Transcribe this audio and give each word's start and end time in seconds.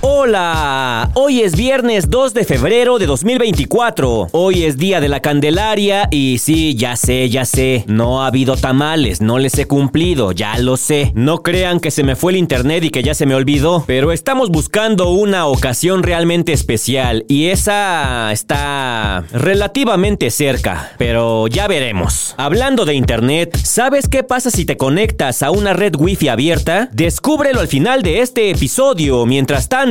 Hola, 0.00 1.10
hoy 1.14 1.40
es 1.40 1.56
viernes 1.56 2.08
2 2.08 2.32
de 2.32 2.44
febrero 2.44 3.00
de 3.00 3.06
2024. 3.06 4.28
Hoy 4.30 4.62
es 4.62 4.76
día 4.76 5.00
de 5.00 5.08
la 5.08 5.18
Candelaria 5.18 6.06
y 6.12 6.38
sí, 6.38 6.76
ya 6.76 6.94
sé, 6.94 7.28
ya 7.28 7.44
sé, 7.44 7.84
no 7.88 8.22
ha 8.22 8.28
habido 8.28 8.56
tamales, 8.56 9.20
no 9.20 9.40
les 9.40 9.58
he 9.58 9.66
cumplido, 9.66 10.30
ya 10.30 10.56
lo 10.58 10.76
sé. 10.76 11.10
No 11.16 11.42
crean 11.42 11.80
que 11.80 11.90
se 11.90 12.04
me 12.04 12.14
fue 12.14 12.30
el 12.30 12.38
internet 12.38 12.84
y 12.84 12.90
que 12.90 13.02
ya 13.02 13.12
se 13.12 13.26
me 13.26 13.34
olvidó, 13.34 13.82
pero 13.88 14.12
estamos 14.12 14.50
buscando 14.50 15.10
una 15.10 15.46
ocasión 15.46 16.04
realmente 16.04 16.52
especial 16.52 17.24
y 17.26 17.46
esa 17.46 18.30
está 18.30 19.24
relativamente 19.32 20.30
cerca, 20.30 20.92
pero 20.96 21.48
ya 21.48 21.66
veremos. 21.66 22.36
Hablando 22.36 22.84
de 22.84 22.94
internet, 22.94 23.58
¿sabes 23.64 24.06
qué 24.06 24.22
pasa 24.22 24.52
si 24.52 24.64
te 24.64 24.76
conectas 24.76 25.42
a 25.42 25.50
una 25.50 25.72
red 25.72 25.96
wifi 25.96 26.28
abierta? 26.28 26.88
Descúbrelo 26.92 27.58
al 27.58 27.68
final 27.68 28.04
de 28.04 28.20
este 28.20 28.50
episodio. 28.50 29.26
Mientras 29.26 29.68
tanto, 29.68 29.87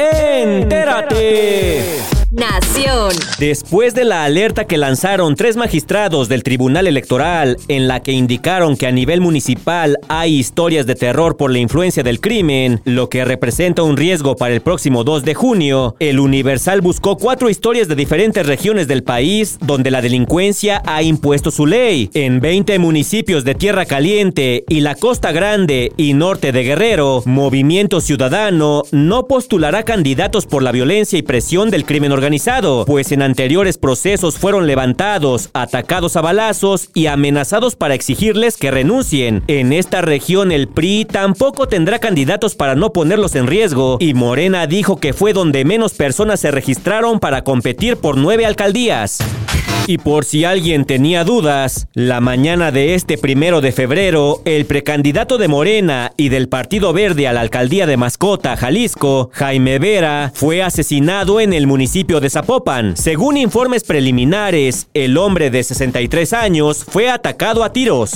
¡Entérate! 0.00 2.15
Nación. 2.36 3.12
Después 3.38 3.94
de 3.94 4.04
la 4.04 4.24
alerta 4.24 4.66
que 4.66 4.76
lanzaron 4.76 5.36
tres 5.36 5.56
magistrados 5.56 6.28
del 6.28 6.42
Tribunal 6.42 6.86
Electoral 6.86 7.56
en 7.68 7.88
la 7.88 8.00
que 8.00 8.12
indicaron 8.12 8.76
que 8.76 8.86
a 8.86 8.92
nivel 8.92 9.20
municipal 9.20 9.98
hay 10.08 10.36
historias 10.36 10.86
de 10.86 10.94
terror 10.94 11.36
por 11.36 11.50
la 11.50 11.58
influencia 11.58 12.02
del 12.02 12.20
crimen, 12.20 12.80
lo 12.84 13.08
que 13.08 13.24
representa 13.24 13.82
un 13.82 13.96
riesgo 13.96 14.36
para 14.36 14.54
el 14.54 14.60
próximo 14.60 15.02
2 15.02 15.24
de 15.24 15.34
junio, 15.34 15.96
el 15.98 16.20
Universal 16.20 16.82
buscó 16.82 17.16
cuatro 17.16 17.48
historias 17.48 17.88
de 17.88 17.94
diferentes 17.94 18.46
regiones 18.46 18.86
del 18.86 19.02
país 19.02 19.58
donde 19.60 19.90
la 19.90 20.02
delincuencia 20.02 20.82
ha 20.84 21.02
impuesto 21.02 21.50
su 21.50 21.66
ley. 21.66 22.10
En 22.12 22.40
20 22.40 22.78
municipios 22.78 23.44
de 23.44 23.54
Tierra 23.54 23.86
Caliente 23.86 24.64
y 24.68 24.80
la 24.80 24.94
Costa 24.94 25.32
Grande 25.32 25.92
y 25.96 26.12
Norte 26.12 26.52
de 26.52 26.64
Guerrero, 26.64 27.22
Movimiento 27.24 28.00
Ciudadano 28.00 28.82
no 28.92 29.26
postulará 29.26 29.84
candidatos 29.84 30.46
por 30.46 30.62
la 30.62 30.72
violencia 30.72 31.18
y 31.18 31.22
presión 31.22 31.70
del 31.70 31.84
crimen 31.84 32.12
organizado, 32.12 32.25
pues 32.86 33.12
en 33.12 33.22
anteriores 33.22 33.78
procesos 33.78 34.38
fueron 34.38 34.66
levantados, 34.66 35.50
atacados 35.54 36.16
a 36.16 36.20
balazos 36.20 36.90
y 36.92 37.06
amenazados 37.06 37.76
para 37.76 37.94
exigirles 37.94 38.56
que 38.56 38.70
renuncien. 38.70 39.44
En 39.46 39.72
esta 39.72 40.00
región 40.00 40.50
el 40.50 40.66
PRI 40.66 41.04
tampoco 41.04 41.68
tendrá 41.68 41.98
candidatos 41.98 42.54
para 42.54 42.74
no 42.74 42.92
ponerlos 42.92 43.36
en 43.36 43.46
riesgo 43.46 43.98
y 44.00 44.14
Morena 44.14 44.66
dijo 44.66 44.96
que 44.96 45.12
fue 45.12 45.32
donde 45.32 45.64
menos 45.64 45.94
personas 45.94 46.40
se 46.40 46.50
registraron 46.50 47.20
para 47.20 47.44
competir 47.44 47.96
por 47.96 48.16
nueve 48.16 48.44
alcaldías. 48.44 49.18
Y 49.88 49.98
por 49.98 50.24
si 50.24 50.44
alguien 50.44 50.84
tenía 50.84 51.22
dudas, 51.22 51.86
la 51.94 52.20
mañana 52.20 52.72
de 52.72 52.96
este 52.96 53.16
primero 53.18 53.60
de 53.60 53.70
febrero, 53.70 54.42
el 54.44 54.66
precandidato 54.66 55.38
de 55.38 55.46
Morena 55.46 56.12
y 56.16 56.28
del 56.28 56.48
Partido 56.48 56.92
Verde 56.92 57.28
a 57.28 57.32
la 57.32 57.40
alcaldía 57.40 57.86
de 57.86 57.96
Mascota, 57.96 58.56
Jalisco, 58.56 59.30
Jaime 59.32 59.78
Vera, 59.78 60.32
fue 60.34 60.62
asesinado 60.62 61.38
en 61.40 61.52
el 61.52 61.68
municipio 61.68 62.18
de 62.18 62.30
Zapopan. 62.30 62.96
Según 62.96 63.36
informes 63.36 63.84
preliminares, 63.84 64.88
el 64.92 65.16
hombre 65.18 65.50
de 65.50 65.62
63 65.62 66.32
años 66.32 66.84
fue 66.84 67.08
atacado 67.08 67.62
a 67.62 67.72
tiros. 67.72 68.12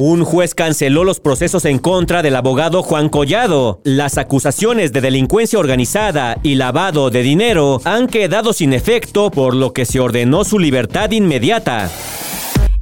Un 0.00 0.24
juez 0.24 0.56
canceló 0.56 1.04
los 1.04 1.20
procesos 1.20 1.64
en 1.64 1.78
contra 1.78 2.20
del 2.22 2.34
abogado 2.34 2.82
Juan 2.82 3.08
Collado. 3.08 3.80
Las 3.84 4.18
acusaciones 4.18 4.92
de 4.92 5.00
delincuencia 5.00 5.56
organizada 5.56 6.36
y 6.42 6.56
lavado 6.56 7.10
de 7.10 7.22
dinero 7.22 7.80
han 7.84 8.08
quedado 8.08 8.52
sin 8.52 8.72
efecto, 8.72 9.30
por 9.30 9.54
lo 9.54 9.72
que 9.72 9.84
se 9.84 10.00
ordenó 10.00 10.42
su 10.42 10.58
libertad 10.58 11.12
inmediata. 11.12 11.90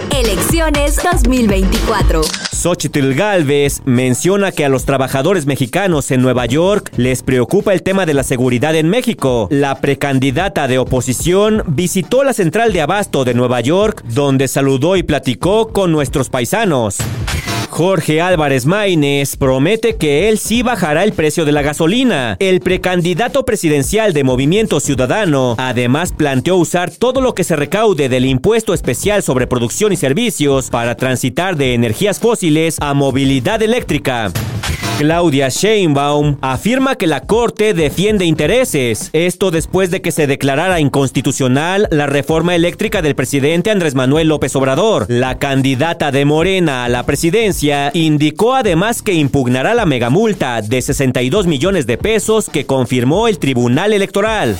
Elecciones 0.09 0.99
2024. 1.03 2.21
Xochitl 2.63 3.13
Galvez 3.13 3.81
menciona 3.83 4.53
que 4.53 4.63
a 4.63 4.69
los 4.69 4.85
trabajadores 4.85 5.45
mexicanos 5.45 6.11
en 6.11 6.21
Nueva 6.21 6.45
York 6.45 6.93
les 6.95 7.21
preocupa 7.21 7.73
el 7.73 7.83
tema 7.83 8.05
de 8.05 8.13
la 8.13 8.23
seguridad 8.23 8.73
en 8.73 8.87
México. 8.87 9.49
La 9.51 9.81
precandidata 9.81 10.69
de 10.69 10.77
oposición 10.77 11.63
visitó 11.67 12.23
la 12.23 12.31
central 12.31 12.71
de 12.71 12.79
abasto 12.79 13.25
de 13.25 13.33
Nueva 13.33 13.59
York, 13.59 14.01
donde 14.05 14.47
saludó 14.47 14.95
y 14.95 15.03
platicó 15.03 15.73
con 15.73 15.91
nuestros 15.91 16.29
paisanos. 16.29 16.99
Jorge 17.73 18.21
Álvarez 18.21 18.67
Maínez 18.67 19.35
promete 19.35 19.95
que 19.95 20.29
él 20.29 20.37
sí 20.37 20.61
bajará 20.61 21.03
el 21.03 21.11
precio 21.11 21.43
de 21.43 21.51
la 21.51 21.63
gasolina. 21.63 22.37
El 22.37 22.59
precandidato 22.59 23.45
presidencial 23.45 24.13
de 24.13 24.23
Movimiento 24.23 24.79
Ciudadano 24.79 25.55
además 25.57 26.13
planteó 26.15 26.57
usar 26.57 26.91
todo 26.91 27.19
lo 27.19 27.33
que 27.33 27.43
se 27.43 27.55
recaude 27.55 28.09
del 28.09 28.27
impuesto 28.27 28.75
especial 28.75 29.23
sobre 29.23 29.47
producción 29.47 29.91
y 29.91 29.95
servicios 29.95 30.69
para 30.69 30.93
transitar 30.93 31.57
de 31.57 31.73
energías 31.73 32.19
fósiles 32.19 32.77
a 32.79 32.93
movilidad 32.93 33.59
eléctrica. 33.63 34.31
Claudia 34.99 35.49
Sheinbaum 35.49 36.37
afirma 36.41 36.95
que 36.95 37.07
la 37.07 37.21
Corte 37.21 37.73
defiende 37.73 38.25
intereses. 38.25 39.09
Esto 39.11 39.49
después 39.49 39.89
de 39.89 40.01
que 40.01 40.11
se 40.11 40.27
declarara 40.27 40.79
inconstitucional 40.79 41.87
la 41.89 42.05
reforma 42.05 42.53
eléctrica 42.53 43.01
del 43.01 43.15
presidente 43.15 43.71
Andrés 43.71 43.95
Manuel 43.95 44.27
López 44.27 44.55
Obrador. 44.55 45.07
La 45.09 45.39
candidata 45.39 46.11
de 46.11 46.25
Morena 46.25 46.85
a 46.85 46.89
la 46.89 47.05
presidencia 47.05 47.62
indicó 47.93 48.55
además 48.55 49.01
que 49.01 49.13
impugnará 49.13 49.73
la 49.73 49.85
megamulta 49.85 50.61
de 50.61 50.81
62 50.81 51.47
millones 51.47 51.85
de 51.87 51.97
pesos 51.97 52.49
que 52.49 52.65
confirmó 52.65 53.27
el 53.27 53.39
Tribunal 53.39 53.93
Electoral. 53.93 54.57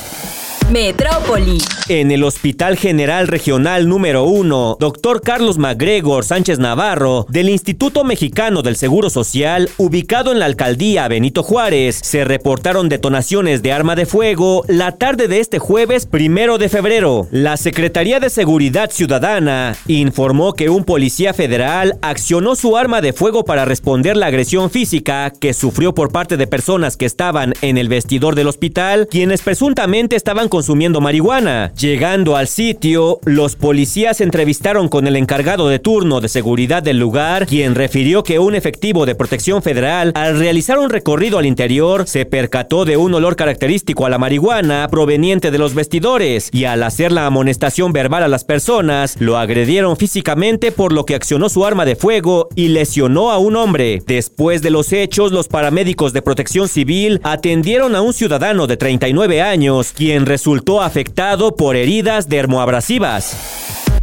Metrópoli. 0.71 1.57
En 1.89 2.11
el 2.11 2.23
Hospital 2.23 2.77
General 2.77 3.27
Regional 3.27 3.89
número 3.89 4.23
1, 4.23 4.77
doctor 4.79 5.21
Carlos 5.21 5.57
MacGregor 5.57 6.23
Sánchez 6.23 6.59
Navarro, 6.59 7.25
del 7.29 7.49
Instituto 7.49 8.03
Mexicano 8.03 8.61
del 8.61 8.77
Seguro 8.77 9.09
Social, 9.09 9.69
ubicado 9.77 10.31
en 10.31 10.39
la 10.39 10.45
alcaldía 10.45 11.07
Benito 11.07 11.43
Juárez, 11.43 11.99
se 12.01 12.23
reportaron 12.23 12.87
detonaciones 12.87 13.61
de 13.61 13.73
arma 13.73 13.95
de 13.95 14.05
fuego 14.05 14.63
la 14.67 14.93
tarde 14.93 15.27
de 15.27 15.39
este 15.39 15.59
jueves 15.59 16.05
primero 16.05 16.57
de 16.57 16.69
febrero. 16.69 17.27
La 17.31 17.57
Secretaría 17.57 18.19
de 18.19 18.29
Seguridad 18.29 18.91
Ciudadana 18.91 19.75
informó 19.87 20.53
que 20.53 20.69
un 20.69 20.85
policía 20.85 21.33
federal 21.33 21.97
accionó 22.01 22.55
su 22.55 22.77
arma 22.77 23.01
de 23.01 23.13
fuego 23.13 23.43
para 23.43 23.65
responder 23.65 24.15
la 24.15 24.27
agresión 24.27 24.69
física 24.69 25.31
que 25.31 25.53
sufrió 25.53 25.93
por 25.93 26.11
parte 26.11 26.37
de 26.37 26.47
personas 26.47 26.97
que 26.97 27.05
estaban 27.05 27.53
en 27.61 27.77
el 27.77 27.89
vestidor 27.89 28.35
del 28.35 28.47
hospital, 28.47 29.07
quienes 29.09 29.41
presuntamente 29.41 30.15
estaban 30.15 30.49
consumiendo 30.53 31.01
marihuana. 31.01 31.73
Llegando 31.73 32.35
al 32.35 32.47
sitio, 32.47 33.19
los 33.25 33.55
policías 33.55 34.21
entrevistaron 34.21 34.87
con 34.87 35.07
el 35.07 35.15
encargado 35.15 35.67
de 35.67 35.79
turno 35.79 36.21
de 36.21 36.29
seguridad 36.29 36.83
del 36.83 36.99
lugar, 36.99 37.47
quien 37.47 37.73
refirió 37.73 38.21
que 38.21 38.37
un 38.37 38.53
efectivo 38.53 39.07
de 39.07 39.15
protección 39.15 39.63
federal, 39.63 40.11
al 40.13 40.37
realizar 40.37 40.77
un 40.77 40.91
recorrido 40.91 41.39
al 41.39 41.47
interior, 41.47 42.07
se 42.07 42.27
percató 42.27 42.85
de 42.85 42.97
un 42.97 43.15
olor 43.15 43.35
característico 43.35 44.05
a 44.05 44.11
la 44.11 44.19
marihuana 44.19 44.87
proveniente 44.91 45.49
de 45.49 45.57
los 45.57 45.73
vestidores 45.73 46.51
y 46.53 46.65
al 46.65 46.83
hacer 46.83 47.11
la 47.11 47.25
amonestación 47.25 47.91
verbal 47.91 48.21
a 48.21 48.27
las 48.27 48.43
personas, 48.43 49.19
lo 49.19 49.39
agredieron 49.39 49.97
físicamente 49.97 50.71
por 50.71 50.93
lo 50.93 51.07
que 51.07 51.15
accionó 51.15 51.49
su 51.49 51.65
arma 51.65 51.83
de 51.83 51.95
fuego 51.95 52.49
y 52.53 52.67
lesionó 52.67 53.31
a 53.31 53.39
un 53.39 53.55
hombre. 53.55 54.03
Después 54.05 54.61
de 54.61 54.69
los 54.69 54.93
hechos, 54.93 55.31
los 55.31 55.47
paramédicos 55.47 56.13
de 56.13 56.21
protección 56.21 56.67
civil 56.67 57.21
atendieron 57.23 57.95
a 57.95 58.03
un 58.03 58.13
ciudadano 58.13 58.67
de 58.67 58.77
39 58.77 59.41
años, 59.41 59.93
quien 59.93 60.27
resultó 60.27 60.42
afectado 60.81 61.55
por 61.55 61.75
heridas 61.75 62.27
dermoabrasivas. 62.27 63.35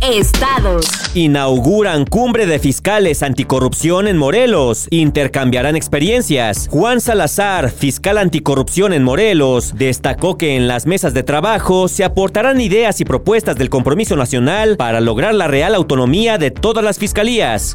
Estados. 0.00 0.86
Inauguran 1.14 2.06
cumbre 2.06 2.46
de 2.46 2.58
fiscales 2.58 3.22
anticorrupción 3.22 4.08
en 4.08 4.16
Morelos. 4.16 4.86
Intercambiarán 4.90 5.76
experiencias. 5.76 6.68
Juan 6.70 7.02
Salazar, 7.02 7.70
fiscal 7.70 8.16
anticorrupción 8.16 8.94
en 8.94 9.02
Morelos, 9.02 9.74
destacó 9.76 10.38
que 10.38 10.56
en 10.56 10.66
las 10.68 10.86
mesas 10.86 11.12
de 11.12 11.22
trabajo 11.22 11.88
se 11.88 12.04
aportarán 12.04 12.62
ideas 12.62 13.02
y 13.02 13.04
propuestas 13.04 13.56
del 13.56 13.68
compromiso 13.68 14.16
nacional 14.16 14.78
para 14.78 15.02
lograr 15.02 15.34
la 15.34 15.48
real 15.48 15.74
autonomía 15.74 16.38
de 16.38 16.50
todas 16.50 16.82
las 16.82 16.98
fiscalías. 16.98 17.74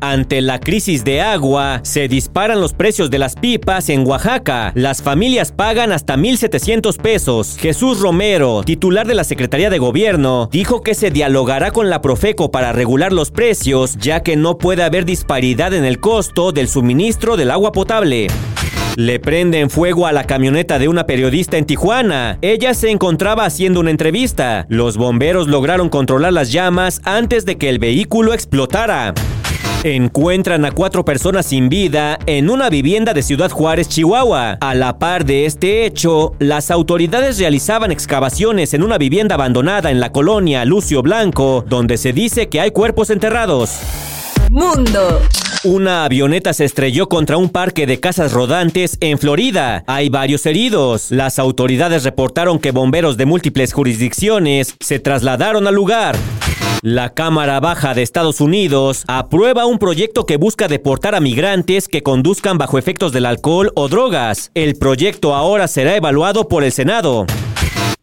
Ante 0.00 0.42
la 0.42 0.60
crisis 0.60 1.02
de 1.02 1.22
agua, 1.22 1.80
se 1.82 2.08
disparan 2.08 2.60
los 2.60 2.74
precios 2.74 3.10
de 3.10 3.18
las 3.18 3.36
pipas 3.36 3.88
en 3.88 4.06
Oaxaca. 4.06 4.70
Las 4.74 5.00
familias 5.00 5.50
pagan 5.50 5.92
hasta 5.92 6.16
1.700 6.16 6.98
pesos. 6.98 7.56
Jesús 7.58 8.00
Romero, 8.00 8.62
titular 8.64 9.06
de 9.06 9.14
la 9.14 9.24
Secretaría 9.24 9.70
de 9.70 9.78
Gobierno, 9.78 10.50
dijo 10.52 10.82
que 10.82 10.94
se 10.94 11.10
dialogará 11.10 11.70
con 11.70 11.88
la 11.88 12.02
Profeco 12.02 12.50
para 12.50 12.72
regular 12.72 13.14
los 13.14 13.30
precios, 13.30 13.96
ya 13.96 14.22
que 14.22 14.36
no 14.36 14.58
puede 14.58 14.82
haber 14.82 15.06
disparidad 15.06 15.72
en 15.72 15.86
el 15.86 16.00
costo 16.00 16.52
del 16.52 16.68
suministro 16.68 17.38
del 17.38 17.50
agua 17.50 17.72
potable. 17.72 18.26
Le 18.96 19.18
prenden 19.18 19.70
fuego 19.70 20.06
a 20.06 20.12
la 20.12 20.24
camioneta 20.24 20.78
de 20.78 20.86
una 20.86 21.06
periodista 21.06 21.56
en 21.56 21.64
Tijuana. 21.64 22.38
Ella 22.42 22.74
se 22.74 22.90
encontraba 22.90 23.44
haciendo 23.44 23.80
una 23.80 23.90
entrevista. 23.90 24.66
Los 24.68 24.98
bomberos 24.98 25.48
lograron 25.48 25.88
controlar 25.88 26.32
las 26.32 26.52
llamas 26.52 27.00
antes 27.04 27.44
de 27.44 27.56
que 27.56 27.70
el 27.70 27.78
vehículo 27.78 28.34
explotara. 28.34 29.14
Encuentran 29.84 30.64
a 30.64 30.72
cuatro 30.72 31.04
personas 31.04 31.44
sin 31.44 31.68
vida 31.68 32.18
en 32.24 32.48
una 32.48 32.70
vivienda 32.70 33.12
de 33.12 33.20
Ciudad 33.20 33.50
Juárez, 33.50 33.86
Chihuahua. 33.86 34.56
A 34.62 34.74
la 34.74 34.98
par 34.98 35.26
de 35.26 35.44
este 35.44 35.84
hecho, 35.84 36.32
las 36.38 36.70
autoridades 36.70 37.38
realizaban 37.38 37.92
excavaciones 37.92 38.72
en 38.72 38.82
una 38.82 38.96
vivienda 38.96 39.34
abandonada 39.34 39.90
en 39.90 40.00
la 40.00 40.10
colonia 40.10 40.64
Lucio 40.64 41.02
Blanco, 41.02 41.66
donde 41.68 41.98
se 41.98 42.14
dice 42.14 42.48
que 42.48 42.62
hay 42.62 42.70
cuerpos 42.70 43.10
enterrados. 43.10 43.78
Mundo. 44.50 45.20
Una 45.64 46.04
avioneta 46.04 46.52
se 46.52 46.66
estrelló 46.66 47.08
contra 47.08 47.38
un 47.38 47.48
parque 47.48 47.86
de 47.86 47.98
casas 47.98 48.34
rodantes 48.34 48.98
en 49.00 49.18
Florida. 49.18 49.82
Hay 49.86 50.10
varios 50.10 50.44
heridos. 50.44 51.10
Las 51.10 51.38
autoridades 51.38 52.04
reportaron 52.04 52.58
que 52.58 52.70
bomberos 52.70 53.16
de 53.16 53.24
múltiples 53.24 53.72
jurisdicciones 53.72 54.76
se 54.80 54.98
trasladaron 54.98 55.66
al 55.66 55.74
lugar. 55.74 56.16
La 56.82 57.14
Cámara 57.14 57.60
Baja 57.60 57.94
de 57.94 58.02
Estados 58.02 58.42
Unidos 58.42 59.04
aprueba 59.08 59.64
un 59.64 59.78
proyecto 59.78 60.26
que 60.26 60.36
busca 60.36 60.68
deportar 60.68 61.14
a 61.14 61.20
migrantes 61.20 61.88
que 61.88 62.02
conduzcan 62.02 62.58
bajo 62.58 62.76
efectos 62.76 63.12
del 63.12 63.24
alcohol 63.24 63.72
o 63.74 63.88
drogas. 63.88 64.50
El 64.52 64.76
proyecto 64.76 65.34
ahora 65.34 65.66
será 65.66 65.96
evaluado 65.96 66.46
por 66.46 66.62
el 66.62 66.72
Senado. 66.72 67.24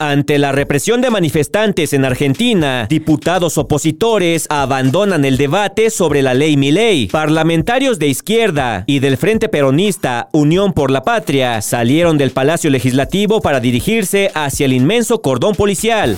Ante 0.02 0.40
la 0.40 0.52
represión 0.52 1.00
de 1.02 1.12
manifestantes 1.12 1.94
en 1.94 2.06
Argentina, 2.06 2.88
diputados 2.90 3.60
opositores 3.60 4.48
abandonan 4.50 5.26
el 5.26 5.38
debate 5.38 5.92
sobre 5.92 6.24
la 6.24 6.34
ley 6.34 6.58
Milei. 6.58 7.06
Parlamentarios 7.06 8.00
de 8.00 8.08
izquierda 8.08 8.84
y 8.88 8.98
del 8.98 9.18
Frente 9.18 9.48
Peronista 9.48 10.28
Unión 10.32 10.74
por 10.74 10.90
la 10.90 11.04
Patria 11.04 11.62
salieron 11.62 12.18
del 12.18 12.32
Palacio 12.32 12.72
Legislativo 12.72 13.42
para 13.42 13.60
dirigirse 13.60 14.32
hacia 14.34 14.66
el 14.66 14.74
inmenso 14.74 15.22
cordón 15.22 15.54
policial. 15.54 16.18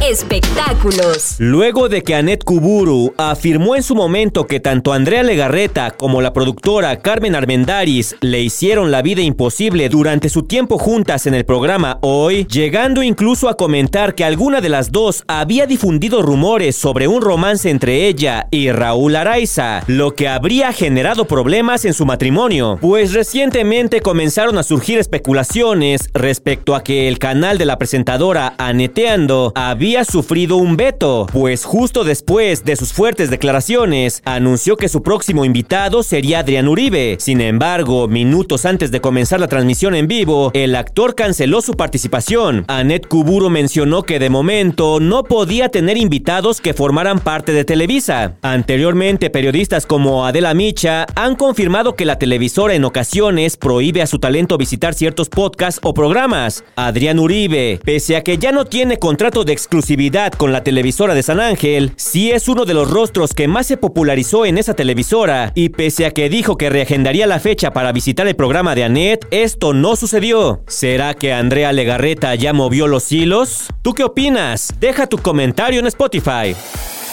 Espectáculos. 0.00 1.36
Luego 1.38 1.88
de 1.88 2.02
que 2.02 2.14
Annette 2.14 2.44
Kuburu 2.44 3.14
afirmó 3.16 3.76
en 3.76 3.82
su 3.82 3.94
momento 3.94 4.46
que 4.46 4.58
tanto 4.58 4.92
Andrea 4.92 5.22
Legarreta 5.22 5.92
como 5.92 6.20
la 6.22 6.32
productora 6.32 6.98
Carmen 6.98 7.34
Armendaris 7.34 8.16
le 8.20 8.40
hicieron 8.40 8.90
la 8.90 9.02
vida 9.02 9.22
imposible 9.22 9.88
durante 9.88 10.28
su 10.28 10.44
tiempo 10.44 10.78
juntas 10.78 11.26
en 11.26 11.34
el 11.34 11.44
programa 11.44 11.98
Hoy, 12.00 12.46
llegando 12.50 13.02
incluso 13.02 13.48
a 13.48 13.56
comentar 13.56 14.14
que 14.14 14.24
alguna 14.24 14.60
de 14.60 14.70
las 14.70 14.90
dos 14.90 15.22
había 15.28 15.66
difundido 15.66 16.22
rumores 16.22 16.74
sobre 16.74 17.06
un 17.06 17.22
romance 17.22 17.70
entre 17.70 18.06
ella 18.08 18.48
y 18.50 18.72
Raúl 18.72 19.14
Araiza, 19.14 19.82
lo 19.86 20.14
que 20.14 20.28
habría 20.28 20.72
generado 20.72 21.26
problemas 21.26 21.84
en 21.84 21.94
su 21.94 22.06
matrimonio, 22.06 22.78
pues 22.80 23.12
recientemente 23.12 24.00
comenzaron 24.00 24.58
a 24.58 24.62
surgir 24.62 24.98
especulaciones 24.98 26.08
respecto 26.14 26.74
a 26.74 26.82
que 26.82 27.08
el 27.08 27.18
canal 27.18 27.58
de 27.58 27.66
la 27.66 27.78
presentadora 27.78 28.54
Aneteando 28.58 29.52
había 29.54 29.81
sufrido 30.04 30.58
un 30.58 30.76
veto, 30.76 31.26
pues 31.32 31.64
justo 31.64 32.04
después 32.04 32.64
de 32.64 32.76
sus 32.76 32.92
fuertes 32.92 33.30
declaraciones, 33.30 34.22
anunció 34.24 34.76
que 34.76 34.88
su 34.88 35.02
próximo 35.02 35.44
invitado 35.44 36.04
sería 36.04 36.38
Adrián 36.38 36.68
Uribe. 36.68 37.16
Sin 37.18 37.40
embargo, 37.40 38.06
minutos 38.06 38.64
antes 38.64 38.92
de 38.92 39.00
comenzar 39.00 39.40
la 39.40 39.48
transmisión 39.48 39.96
en 39.96 40.06
vivo, 40.06 40.52
el 40.54 40.76
actor 40.76 41.16
canceló 41.16 41.62
su 41.62 41.72
participación. 41.74 42.64
Annette 42.68 43.08
Kuburo 43.08 43.50
mencionó 43.50 44.04
que 44.04 44.20
de 44.20 44.30
momento 44.30 45.00
no 45.00 45.24
podía 45.24 45.68
tener 45.68 45.96
invitados 45.96 46.60
que 46.60 46.74
formaran 46.74 47.18
parte 47.18 47.52
de 47.52 47.64
Televisa. 47.64 48.36
Anteriormente, 48.42 49.30
periodistas 49.30 49.84
como 49.84 50.26
Adela 50.26 50.54
Micha 50.54 51.06
han 51.16 51.34
confirmado 51.34 51.96
que 51.96 52.04
la 52.04 52.20
televisora 52.20 52.74
en 52.74 52.84
ocasiones 52.84 53.56
prohíbe 53.56 54.00
a 54.00 54.06
su 54.06 54.20
talento 54.20 54.58
visitar 54.58 54.94
ciertos 54.94 55.28
podcasts 55.28 55.80
o 55.82 55.92
programas. 55.92 56.62
Adrián 56.76 57.18
Uribe, 57.18 57.80
pese 57.84 58.14
a 58.14 58.22
que 58.22 58.38
ya 58.38 58.52
no 58.52 58.64
tiene 58.64 59.00
contrato 59.00 59.42
de 59.42 59.52
exclusividad, 59.52 59.71
con 60.36 60.52
la 60.52 60.62
televisora 60.62 61.14
de 61.14 61.22
San 61.22 61.40
Ángel, 61.40 61.92
sí 61.96 62.30
es 62.30 62.46
uno 62.46 62.66
de 62.66 62.74
los 62.74 62.90
rostros 62.90 63.32
que 63.32 63.48
más 63.48 63.66
se 63.66 63.78
popularizó 63.78 64.44
en 64.44 64.58
esa 64.58 64.74
televisora, 64.74 65.50
y 65.54 65.70
pese 65.70 66.04
a 66.04 66.10
que 66.10 66.28
dijo 66.28 66.58
que 66.58 66.68
reagendaría 66.68 67.26
la 67.26 67.40
fecha 67.40 67.72
para 67.72 67.90
visitar 67.90 68.26
el 68.28 68.36
programa 68.36 68.74
de 68.74 68.84
Annette, 68.84 69.26
esto 69.30 69.72
no 69.72 69.96
sucedió. 69.96 70.62
¿Será 70.66 71.14
que 71.14 71.32
Andrea 71.32 71.72
Legarreta 71.72 72.34
ya 72.34 72.52
movió 72.52 72.86
los 72.86 73.10
hilos? 73.12 73.68
¿Tú 73.80 73.94
qué 73.94 74.04
opinas? 74.04 74.74
Deja 74.78 75.06
tu 75.06 75.16
comentario 75.16 75.80
en 75.80 75.86
Spotify. 75.86 76.54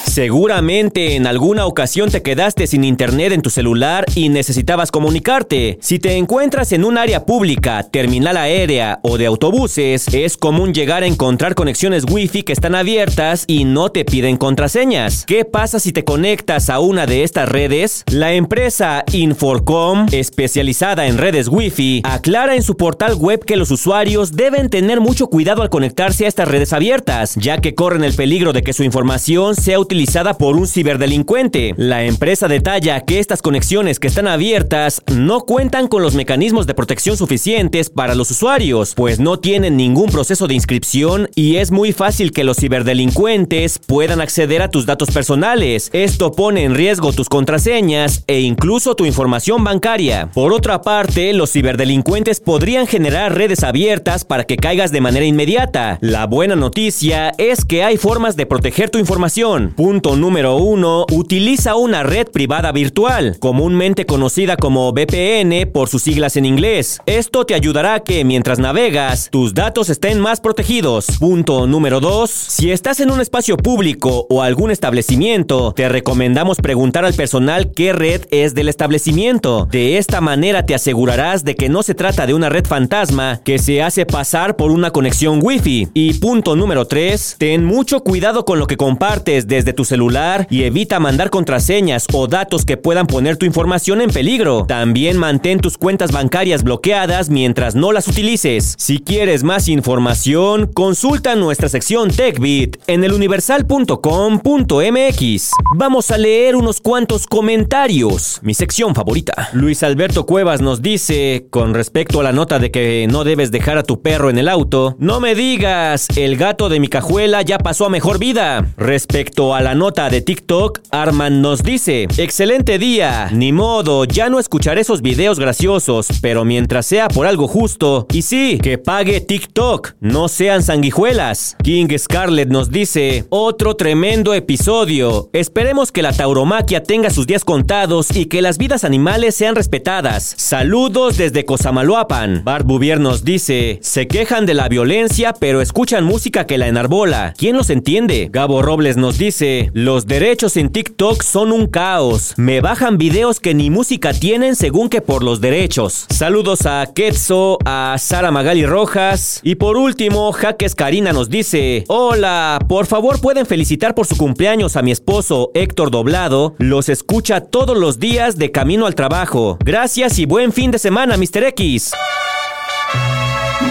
Seguramente 0.05 1.15
en 1.15 1.27
alguna 1.27 1.65
ocasión 1.65 2.09
te 2.09 2.23
quedaste 2.23 2.67
sin 2.67 2.83
internet 2.83 3.31
en 3.31 3.41
tu 3.41 3.49
celular 3.49 4.05
y 4.15 4.29
necesitabas 4.29 4.91
comunicarte. 4.91 5.77
Si 5.81 5.99
te 5.99 6.17
encuentras 6.17 6.71
en 6.71 6.83
un 6.83 6.97
área 6.97 7.25
pública, 7.25 7.83
terminal 7.83 8.35
aérea 8.37 8.99
o 9.03 9.17
de 9.17 9.27
autobuses, 9.27 10.07
es 10.13 10.35
común 10.35 10.73
llegar 10.73 11.03
a 11.03 11.07
encontrar 11.07 11.53
conexiones 11.53 12.05
wifi 12.09 12.41
que 12.43 12.53
están 12.53 12.73
abiertas 12.73 13.43
y 13.45 13.65
no 13.65 13.91
te 13.91 14.03
piden 14.03 14.37
contraseñas. 14.37 15.25
¿Qué 15.25 15.45
pasa 15.45 15.79
si 15.79 15.91
te 15.91 16.03
conectas 16.03 16.69
a 16.69 16.79
una 16.79 17.05
de 17.05 17.23
estas 17.23 17.47
redes? 17.47 18.03
La 18.11 18.33
empresa 18.33 19.03
Inforcom, 19.11 20.07
especializada 20.11 21.05
en 21.05 21.17
redes 21.17 21.47
wifi, 21.49 22.01
aclara 22.03 22.55
en 22.55 22.63
su 22.63 22.77
portal 22.77 23.13
web 23.15 23.45
que 23.45 23.57
los 23.57 23.69
usuarios 23.69 24.31
deben 24.31 24.69
tener 24.69 25.01
mucho 25.01 25.27
cuidado 25.27 25.61
al 25.61 25.69
conectarse 25.69 26.25
a 26.25 26.27
estas 26.27 26.47
redes 26.47 26.73
abiertas, 26.73 27.35
ya 27.35 27.59
que 27.59 27.75
corren 27.75 28.03
el 28.03 28.15
peligro 28.15 28.53
de 28.53 28.63
que 28.63 28.73
su 28.73 28.83
información 28.83 29.55
sea 29.55 29.79
utilizada 29.79 29.88
por 30.37 30.55
un 30.55 30.67
ciberdelincuente. 30.67 31.73
La 31.75 32.03
empresa 32.03 32.47
detalla 32.47 33.01
que 33.01 33.17
estas 33.17 33.41
conexiones 33.41 33.99
que 33.99 34.07
están 34.07 34.27
abiertas 34.27 35.01
no 35.11 35.41
cuentan 35.41 35.87
con 35.87 36.03
los 36.03 36.13
mecanismos 36.13 36.67
de 36.67 36.75
protección 36.75 37.17
suficientes 37.17 37.89
para 37.89 38.13
los 38.13 38.29
usuarios, 38.29 38.93
pues 38.93 39.19
no 39.19 39.39
tienen 39.39 39.77
ningún 39.77 40.11
proceso 40.11 40.47
de 40.47 40.53
inscripción 40.53 41.29
y 41.33 41.55
es 41.55 41.71
muy 41.71 41.91
fácil 41.91 42.31
que 42.31 42.43
los 42.43 42.57
ciberdelincuentes 42.57 43.79
puedan 43.79 44.21
acceder 44.21 44.61
a 44.61 44.69
tus 44.69 44.85
datos 44.85 45.09
personales. 45.09 45.89
Esto 45.91 46.33
pone 46.33 46.65
en 46.65 46.75
riesgo 46.75 47.11
tus 47.11 47.27
contraseñas 47.27 48.23
e 48.27 48.41
incluso 48.41 48.95
tu 48.95 49.05
información 49.05 49.63
bancaria. 49.63 50.29
Por 50.33 50.53
otra 50.53 50.81
parte, 50.81 51.33
los 51.33 51.51
ciberdelincuentes 51.51 52.39
podrían 52.39 52.85
generar 52.85 53.35
redes 53.35 53.63
abiertas 53.63 54.23
para 54.23 54.43
que 54.43 54.57
caigas 54.57 54.91
de 54.91 55.01
manera 55.01 55.25
inmediata. 55.25 55.97
La 56.01 56.27
buena 56.27 56.55
noticia 56.55 57.33
es 57.39 57.65
que 57.65 57.83
hay 57.83 57.97
formas 57.97 58.35
de 58.35 58.45
proteger 58.45 58.91
tu 58.91 58.99
información. 58.99 59.73
Punto 59.79 60.17
número 60.17 60.57
1. 60.57 61.05
Utiliza 61.13 61.77
una 61.77 62.03
red 62.03 62.27
privada 62.27 62.73
virtual, 62.73 63.37
comúnmente 63.39 64.05
conocida 64.05 64.57
como 64.57 64.91
VPN 64.91 65.71
por 65.71 65.87
sus 65.87 66.01
siglas 66.01 66.35
en 66.35 66.43
inglés. 66.43 66.99
Esto 67.05 67.45
te 67.45 67.53
ayudará 67.53 67.93
a 67.93 67.99
que 68.01 68.25
mientras 68.25 68.59
navegas, 68.59 69.29
tus 69.31 69.53
datos 69.53 69.89
estén 69.89 70.19
más 70.19 70.41
protegidos. 70.41 71.07
Punto 71.17 71.65
número 71.65 72.01
2. 72.01 72.29
Si 72.29 72.71
estás 72.73 72.99
en 72.99 73.09
un 73.09 73.21
espacio 73.21 73.55
público 73.55 74.27
o 74.29 74.41
algún 74.41 74.69
establecimiento, 74.69 75.71
te 75.71 75.87
recomendamos 75.87 76.57
preguntar 76.57 77.05
al 77.05 77.13
personal 77.13 77.71
qué 77.71 77.93
red 77.93 78.23
es 78.31 78.53
del 78.55 78.67
establecimiento. 78.67 79.65
De 79.71 79.97
esta 79.97 80.19
manera 80.19 80.65
te 80.65 80.75
asegurarás 80.75 81.45
de 81.45 81.55
que 81.55 81.69
no 81.69 81.83
se 81.83 81.95
trata 81.95 82.27
de 82.27 82.33
una 82.33 82.49
red 82.49 82.65
fantasma 82.65 83.39
que 83.45 83.59
se 83.59 83.81
hace 83.81 84.05
pasar 84.05 84.57
por 84.57 84.71
una 84.71 84.91
conexión 84.91 85.39
Wi-Fi. 85.41 85.87
Y 85.93 86.15
punto 86.15 86.57
número 86.57 86.85
3. 86.85 87.37
Ten 87.39 87.63
mucho 87.63 88.01
cuidado 88.01 88.43
con 88.43 88.59
lo 88.59 88.67
que 88.67 88.75
compartes 88.75 89.47
desde 89.47 89.68
tu 89.73 89.85
celular 89.85 90.47
y 90.49 90.63
evita 90.63 90.99
mandar 90.99 91.29
contraseñas 91.29 92.05
o 92.13 92.27
datos 92.27 92.65
que 92.65 92.77
puedan 92.77 93.07
poner 93.07 93.37
tu 93.37 93.45
información 93.45 94.01
en 94.01 94.09
peligro. 94.09 94.65
También 94.67 95.17
mantén 95.17 95.59
tus 95.59 95.77
cuentas 95.77 96.11
bancarias 96.11 96.63
bloqueadas 96.63 97.29
mientras 97.29 97.75
no 97.75 97.91
las 97.91 98.07
utilices. 98.07 98.75
Si 98.77 98.99
quieres 98.99 99.43
más 99.43 99.67
información, 99.67 100.71
consulta 100.73 101.35
nuestra 101.35 101.69
sección 101.69 102.11
TechBit 102.11 102.77
en 102.87 103.03
eluniversal.com.mx. 103.03 105.51
Vamos 105.75 106.11
a 106.11 106.17
leer 106.17 106.55
unos 106.55 106.81
cuantos 106.81 107.27
comentarios. 107.27 108.39
Mi 108.41 108.53
sección 108.53 108.95
favorita. 108.95 109.49
Luis 109.53 109.83
Alberto 109.83 110.25
Cuevas 110.25 110.61
nos 110.61 110.81
dice, 110.81 111.47
con 111.49 111.73
respecto 111.73 112.19
a 112.19 112.23
la 112.23 112.31
nota 112.31 112.59
de 112.59 112.71
que 112.71 113.07
no 113.09 113.23
debes 113.23 113.51
dejar 113.51 113.77
a 113.77 113.83
tu 113.83 114.01
perro 114.01 114.29
en 114.29 114.37
el 114.37 114.47
auto, 114.47 114.95
no 114.99 115.19
me 115.19 115.35
digas, 115.35 116.07
el 116.15 116.37
gato 116.37 116.69
de 116.69 116.79
mi 116.79 116.87
cajuela 116.87 117.41
ya 117.41 117.57
pasó 117.57 117.85
a 117.85 117.89
mejor 117.89 118.19
vida. 118.19 118.65
Respecto 118.77 119.55
a 119.55 119.58
la 119.61 119.75
nota 119.75 120.09
de 120.09 120.21
TikTok, 120.21 120.79
Arman 120.91 121.41
nos 121.41 121.63
dice, 121.63 122.07
excelente 122.17 122.77
día, 122.79 123.29
ni 123.31 123.51
modo, 123.51 124.05
ya 124.05 124.29
no 124.29 124.39
escucharé 124.39 124.81
esos 124.81 125.01
videos 125.01 125.39
graciosos, 125.39 126.07
pero 126.21 126.45
mientras 126.45 126.85
sea 126.85 127.07
por 127.07 127.27
algo 127.27 127.47
justo, 127.47 128.07
y 128.13 128.21
sí, 128.21 128.59
que 128.61 128.77
pague 128.77 129.21
TikTok, 129.21 129.95
no 129.99 130.27
sean 130.27 130.63
sanguijuelas. 130.63 131.57
King 131.63 131.87
Scarlett 131.97 132.49
nos 132.49 132.69
dice, 132.71 133.25
otro 133.29 133.75
tremendo 133.75 134.33
episodio, 134.33 135.29
esperemos 135.33 135.91
que 135.91 136.03
la 136.03 136.13
tauromaquia 136.13 136.83
tenga 136.83 137.09
sus 137.09 137.27
días 137.27 137.43
contados 137.43 138.15
y 138.15 138.25
que 138.25 138.41
las 138.41 138.57
vidas 138.57 138.83
animales 138.83 139.35
sean 139.35 139.55
respetadas. 139.55 140.35
Saludos 140.37 141.17
desde 141.17 141.45
Cosamaloapan. 141.45 142.43
Bart 142.43 142.65
Bouvier 142.65 142.99
nos 142.99 143.23
dice, 143.23 143.79
se 143.81 144.07
quejan 144.07 144.45
de 144.45 144.53
la 144.53 144.69
violencia, 144.69 145.33
pero 145.33 145.61
escuchan 145.61 146.05
música 146.05 146.45
que 146.45 146.57
la 146.57 146.67
enarbola. 146.67 147.33
¿Quién 147.37 147.57
los 147.57 147.69
entiende? 147.69 148.29
Gabo 148.31 148.61
Robles 148.61 148.97
nos 148.97 149.17
dice, 149.17 149.48
los 149.73 150.05
derechos 150.07 150.57
en 150.57 150.69
TikTok 150.69 151.21
son 151.23 151.51
un 151.51 151.67
caos. 151.67 152.33
Me 152.37 152.61
bajan 152.61 152.97
videos 152.97 153.39
que 153.39 153.53
ni 153.53 153.69
música 153.69 154.13
tienen 154.13 154.55
según 154.55 154.89
que 154.89 155.01
por 155.01 155.23
los 155.23 155.41
derechos. 155.41 156.05
Saludos 156.09 156.65
a 156.65 156.85
Ketso, 156.93 157.57
a 157.65 157.95
Sara 157.97 158.31
Magali 158.31 158.65
Rojas. 158.65 159.41
Y 159.43 159.55
por 159.55 159.77
último, 159.77 160.31
Jaques 160.31 160.75
Karina 160.75 161.13
nos 161.13 161.29
dice, 161.29 161.83
hola, 161.87 162.59
por 162.67 162.85
favor 162.85 163.21
pueden 163.21 163.45
felicitar 163.45 163.95
por 163.95 164.05
su 164.05 164.17
cumpleaños 164.17 164.75
a 164.75 164.81
mi 164.81 164.91
esposo 164.91 165.51
Héctor 165.53 165.91
Doblado. 165.91 166.55
Los 166.57 166.89
escucha 166.89 167.41
todos 167.41 167.77
los 167.77 167.99
días 167.99 168.37
de 168.37 168.51
camino 168.51 168.85
al 168.85 168.95
trabajo. 168.95 169.57
Gracias 169.63 170.19
y 170.19 170.25
buen 170.25 170.51
fin 170.51 170.71
de 170.71 170.79
semana, 170.79 171.17
Mr. 171.17 171.43
X. 171.45 171.91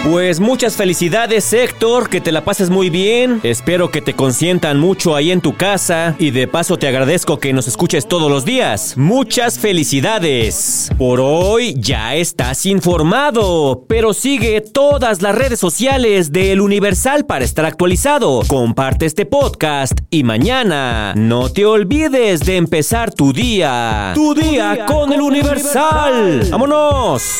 Pues 0.03 0.39
muchas 0.39 0.75
felicidades 0.75 1.51
Héctor, 1.51 2.09
que 2.09 2.21
te 2.21 2.31
la 2.31 2.45
pases 2.45 2.69
muy 2.69 2.89
bien. 2.89 3.41
Espero 3.43 3.91
que 3.91 4.01
te 4.01 4.13
consientan 4.13 4.79
mucho 4.79 5.15
ahí 5.15 5.31
en 5.31 5.41
tu 5.41 5.55
casa 5.55 6.15
y 6.17 6.31
de 6.31 6.47
paso 6.47 6.77
te 6.77 6.87
agradezco 6.87 7.39
que 7.39 7.53
nos 7.53 7.67
escuches 7.67 8.07
todos 8.07 8.31
los 8.31 8.45
días. 8.45 8.95
Muchas 8.97 9.59
felicidades. 9.59 10.89
Por 10.97 11.19
hoy 11.19 11.75
ya 11.77 12.15
estás 12.15 12.65
informado, 12.65 13.83
pero 13.87 14.13
sigue 14.13 14.61
todas 14.61 15.21
las 15.21 15.35
redes 15.35 15.59
sociales 15.59 16.31
de 16.31 16.53
El 16.53 16.61
Universal 16.61 17.25
para 17.25 17.43
estar 17.43 17.65
actualizado. 17.65 18.41
Comparte 18.47 19.05
este 19.05 19.25
podcast 19.25 19.99
y 20.09 20.23
mañana 20.23 21.13
no 21.15 21.51
te 21.51 21.65
olvides 21.65 22.41
de 22.41 22.57
empezar 22.57 23.13
tu 23.13 23.33
día. 23.33 24.11
Tu 24.15 24.33
día, 24.33 24.85
con, 24.85 25.11
El 25.11 25.21
Universal. 25.21 26.47
¡Vámonos! 26.49 27.39